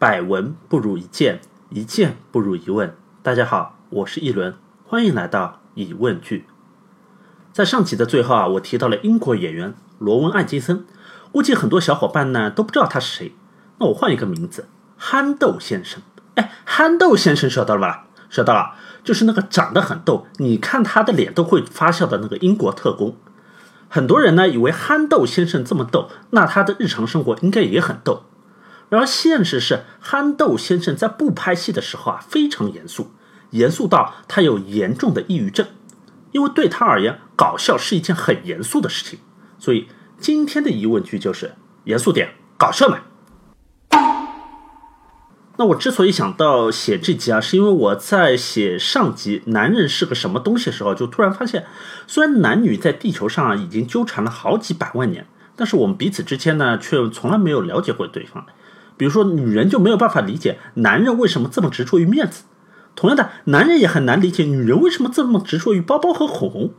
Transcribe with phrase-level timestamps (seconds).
[0.00, 2.96] 百闻不如一见，一见不如一问。
[3.22, 4.54] 大家好，我是一轮，
[4.86, 6.46] 欢迎来到疑问句。
[7.52, 10.86] 在上集的最后啊，我提到了英国演员罗文·艾金森，
[11.32, 13.34] 估计很多小伙伴呢都不知道他是谁。
[13.78, 16.00] 那我换一个名字，憨豆先生。
[16.36, 18.06] 哎，憨豆先生晓得了吧？
[18.30, 23.14] 晓得了，就是那个长得很逗，你看他的脸都会发笑的那个英国特工。
[23.90, 28.24] 很多人呢以为憨豆先生这么逗，那他的日常生活应该也很逗。
[28.90, 33.12] 然而现实是，憨豆先生在不拍戏的时候啊，非常严肃，
[33.50, 35.66] 严肃到他有严重的抑郁症。
[36.32, 39.20] 因为对他而言，搞笑是一件很严肃的事情。
[39.58, 41.54] 所以今天的疑问句就是：
[41.84, 42.98] 严肃点，搞笑嘛。
[45.56, 51.66] 那我之所以想到写这集啊，是因为我在写上集“男人是个什么东西”的时候，就突然发现，
[52.06, 58.46] 虽然男女在地球上啊已经纠缠了好几百万年，但是我们彼此之间呢，却从来没有了解过对方。
[59.00, 62.42] 比如说，女人就没有办法理解男人为什么这么执着于面子，
[62.94, 66.74] 同样的，男人也很难理解女人为什么这么执着于包包和口红。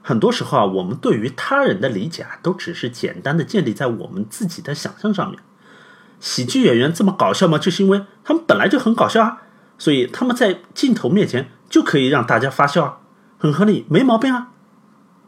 [0.00, 5.38] 很多时候啊，我们对于他人的理解啊，都只是简单的建立在我们自己的想象上面。
[6.18, 7.58] 喜剧演员这么搞笑吗？
[7.58, 9.42] 就是因为他们本来就很搞笑啊，
[9.76, 12.98] 所以他们在镜头面前就可以让大家发笑啊，
[13.38, 14.48] 很合理，没毛病啊。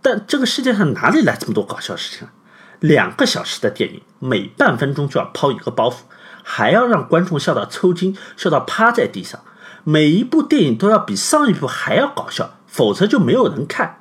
[0.00, 2.32] 但这个世界上哪里来这么多搞笑事情啊？
[2.78, 5.96] 两个小时的电影，每半分钟就要抛一个包袱，
[6.42, 9.40] 还要让观众笑到抽筋，笑到趴在地上。
[9.84, 14.00] 每一部电影都要比上一部还要搞笑，否则就没有人看。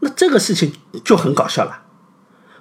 [0.00, 0.74] 那这个事情
[1.04, 1.82] 就很搞笑了。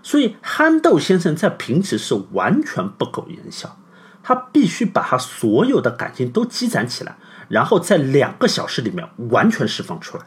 [0.04, 3.78] 所以，憨豆先生在平时是完全不苟言笑，
[4.22, 10.26] 他必须把他所有的感情都积攒起来，然后在两个小时里面完全释放出来。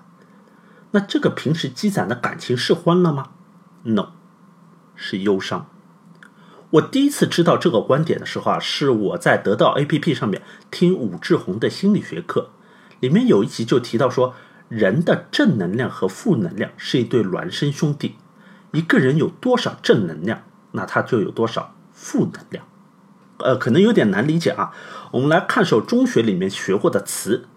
[0.91, 3.31] 那这个平时积攒的感情是欢乐吗
[3.84, 4.09] ？No，
[4.94, 5.66] 是忧伤。
[6.73, 12.51] 我第一次知道这个观点的时候啊，是我在得到 APP 上面听武志红的心理学课，
[13.01, 14.34] 里面有一集就提到说，
[14.70, 18.16] 人的正能量和负能量是一对孪生兄弟。
[18.71, 22.65] 一个人有多少正能量，那他就有多少负能量。
[23.41, 24.72] 呃，可能有点难理解啊。
[25.11, 27.49] 我们来看首中学里面学过的词：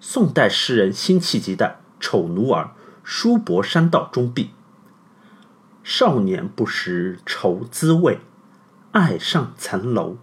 [0.00, 1.66] 宋代诗人辛弃疾的
[2.00, 2.64] 《丑奴儿·
[3.02, 4.44] 书伯山道中壁》。
[5.82, 8.20] 少年不识愁滋味，
[8.92, 10.18] 爱上层楼。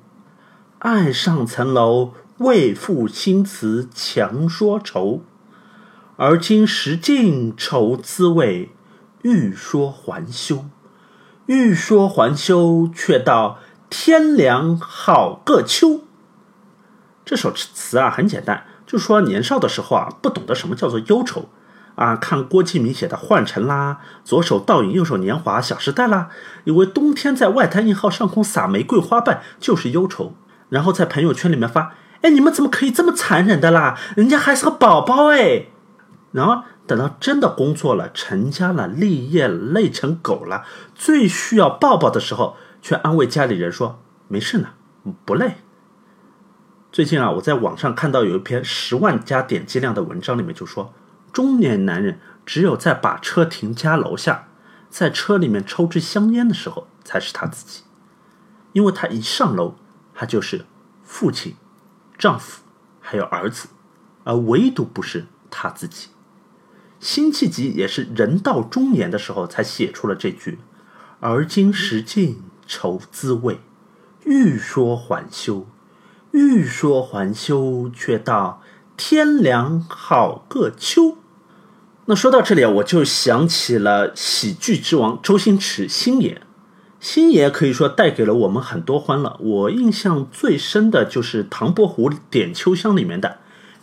[0.77, 5.23] 爱上层楼，为赋新词强说愁。
[6.15, 8.69] 而今识尽愁滋味。
[9.21, 10.65] 欲说还休，
[11.47, 13.59] 欲说还休，却道
[13.89, 16.03] 天凉好个秋。
[17.25, 21.49] 这首词啊很简单，就说年少的时候啊不懂得什么叫做忧愁
[21.99, 26.29] 啊，看郭敬明写的《幻城》啦，左手倒影，右手年华，《小时代》啦，
[26.63, 30.33] 以为冬天在外滩一号上空撒玫瑰花瓣就是忧愁，
[30.69, 33.97] 然后在朋友圈里面发：哎，你们怎么可以这么残忍的啦？
[34.15, 35.65] 人家还是个宝宝哎，
[36.31, 36.63] 然后。
[36.89, 40.63] 等到真的工作了、成家了、立业了、累成狗了，
[40.95, 44.69] 最需要抱抱的时候，却安慰家里人说：“没事呢，
[45.23, 45.57] 不累。”
[46.91, 50.91] 最近啊，我在网上看到有一篇十万加点击量的文章，里面就说，
[51.31, 54.47] 中年男人只有在把车停家楼下，
[54.89, 57.83] 在车里面抽支香烟的时候，才是他自己，
[58.73, 59.75] 因为他一上楼，
[60.13, 60.65] 他就是
[61.03, 61.55] 父亲、
[62.17, 62.63] 丈夫，
[62.99, 63.69] 还有儿子，
[64.23, 66.09] 而唯独不是他自己。
[66.99, 70.59] 辛弃疾也是人到中年的时候才写出了这句
[71.21, 73.61] ：“而今识尽愁滋味，
[74.25, 75.65] 欲说还休，
[76.31, 78.61] 欲说还休，却道
[78.99, 81.15] 天凉好个秋。”
[82.05, 86.41] 那说到这里啊，我就想起了喜剧之王周星驰星爷。
[86.99, 89.37] 星爷可以说带给了我们很多欢乐。
[89.39, 93.37] 我印象最深的就是《唐伯虎点秋香》里面的。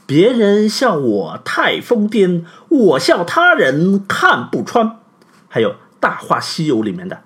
[0.06, 4.98] 别人笑我太疯癫，我笑他人看不穿。
[5.48, 7.22] 还有《大话西游》里面的，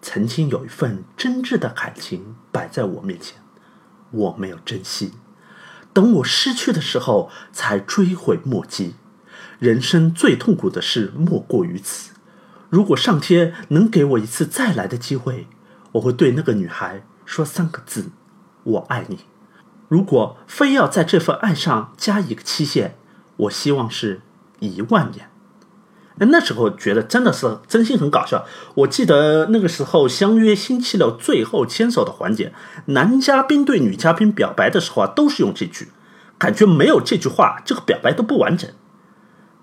[0.00, 3.36] 曾经有一份真挚的感情摆在我面前，
[4.10, 5.12] 我没有珍惜，
[5.96, 8.96] 等我失去的时候才追悔莫及。
[9.58, 12.12] 人生最痛苦的事莫过于此。
[12.68, 15.46] 如果上天能给我一次再来的机会，
[15.92, 18.10] 我会对那个女孩说三个字：
[18.64, 19.20] 我爱你。
[19.88, 22.96] 如果非要在这份爱上加一个期限，
[23.38, 24.20] 我希望是
[24.58, 25.30] 一万年。
[26.18, 28.46] 那时候觉得真的是真心很搞笑。
[28.74, 32.54] 我记得那个时候相约星期六最后牵手的环节，
[32.86, 35.88] 男嘉宾对女嘉宾表白的时候啊，都是用这句，
[36.38, 38.70] 感觉没有这句话，这个表白都不完整。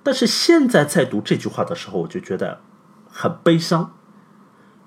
[0.04, 2.60] 但是现在在读这句话的时候，我就觉得
[3.10, 3.96] 很悲伤，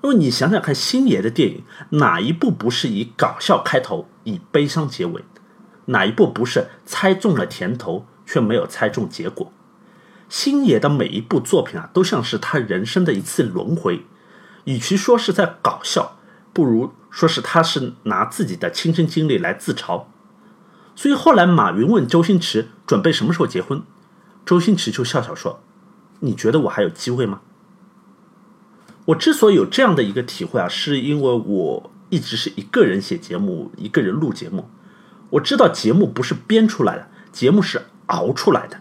[0.03, 4.07] 因为你想想看，星爷的电影哪一部不是以搞笑开头？
[4.25, 5.25] 以悲伤结尾，
[5.87, 9.53] 哪一部不是猜中了甜头，却没有猜中结果？
[10.29, 14.05] 星爷的每一部作品啊，都像是他人生的一次轮回。
[14.65, 16.19] 与其说是在搞笑，
[16.53, 20.05] 不如说是他是拿自己的亲身经历来自嘲。
[20.97, 23.83] 所以后来马云问周星驰准备什么时候结婚，
[24.45, 25.61] 周星驰就笑笑说
[26.21, 27.43] ：“你觉得我还有机会吗？”
[29.07, 34.69] 我之所以有这样的一个体会啊，是因为我一直是一个人写节目，一个人录节目。
[35.31, 38.81] 我知道节目不是编出来的，节目是熬出来的，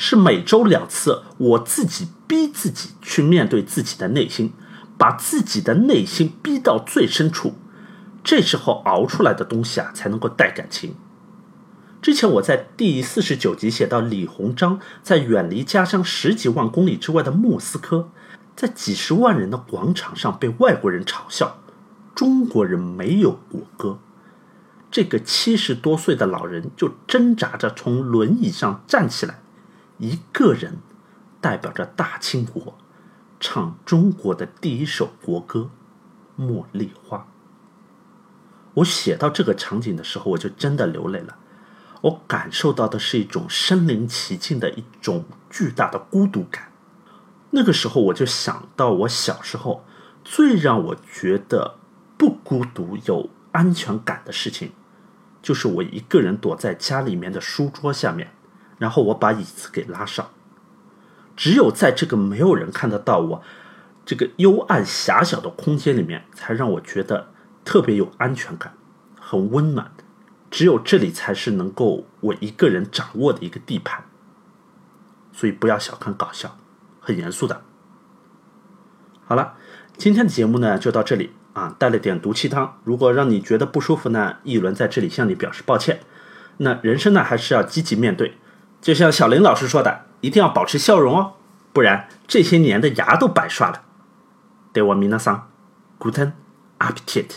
[0.00, 4.52] 是每周两次，我自己逼自己去面对自己的内心。
[4.96, 7.54] 把自己的内心逼到最深处，
[8.24, 10.96] 这时候熬出来的东西啊，才能够带感情。
[12.02, 18.08] 之前我在第四十九集写到李鸿章在远离家乡十几万公里之外的莫斯科，
[18.56, 21.58] 在几十万人的广场上被外国人嘲笑，
[22.16, 24.00] 中国人没有国歌。
[24.90, 29.40] 这个七十多岁的老人就挣扎着从轮椅上站起来，
[29.98, 30.78] 一个人
[31.40, 32.76] 代表着大清国。
[33.40, 35.70] 唱中国的第一首国歌
[36.42, 37.18] 《茉莉花》。
[38.74, 41.36] 我写到这个场景的时候，我就真的流泪了。
[42.00, 46.72] 我感受到的是一种身临其境的一种巨大的孤独感。
[47.50, 49.84] 那个时候，我就想到我小时候
[50.24, 51.76] 最让我觉得
[52.16, 54.72] 不孤独、有安全感的事情，
[55.40, 58.32] 就是我一个人躲在家里面的书桌下面，
[58.78, 60.30] 然后我把椅子给拉上。
[61.36, 63.42] 只有在这个没有人看得到我，
[64.04, 67.28] 这个幽暗狭小的空间里面，才让我觉得
[67.64, 68.74] 特别有安全感，
[69.20, 69.92] 很温暖。
[70.50, 74.04] 只有这里才是能够我一个人掌握的一个地盘。
[75.30, 76.56] 所以不要小看搞笑，
[77.00, 77.62] 很严肃的。
[79.24, 79.54] 好了，
[79.96, 82.80] 今天的节目呢就到这里啊，带了点毒气汤。
[82.82, 86.00] 如果让你觉得不舒服呢，一轮在这里向你表示抱歉。
[86.56, 88.38] 那人生呢还是要积极面对，
[88.80, 90.08] 就像小林老师说的。
[90.20, 91.34] 一定要保持笑容哦，
[91.72, 93.82] 不然这些年的牙都白刷了。
[94.72, 95.48] 对我米娜桑
[96.00, 96.32] ，Guten
[96.80, 97.36] Appetit。